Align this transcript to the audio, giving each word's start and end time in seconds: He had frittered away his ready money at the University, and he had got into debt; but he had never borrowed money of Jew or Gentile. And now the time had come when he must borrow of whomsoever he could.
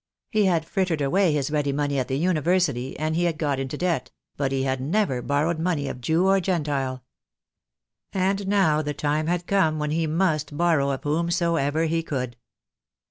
He 0.31 0.45
had 0.45 0.65
frittered 0.65 0.99
away 0.99 1.31
his 1.31 1.51
ready 1.51 1.71
money 1.71 1.99
at 1.99 2.07
the 2.07 2.17
University, 2.17 2.97
and 2.97 3.15
he 3.15 3.25
had 3.25 3.37
got 3.37 3.59
into 3.59 3.77
debt; 3.77 4.09
but 4.35 4.51
he 4.51 4.63
had 4.63 4.81
never 4.81 5.21
borrowed 5.21 5.59
money 5.59 5.87
of 5.87 6.01
Jew 6.01 6.25
or 6.25 6.39
Gentile. 6.41 7.03
And 8.11 8.47
now 8.47 8.81
the 8.81 8.95
time 8.95 9.27
had 9.27 9.45
come 9.45 9.77
when 9.77 9.91
he 9.91 10.07
must 10.07 10.57
borrow 10.57 10.89
of 10.89 11.03
whomsoever 11.03 11.83
he 11.85 12.01
could. 12.01 12.35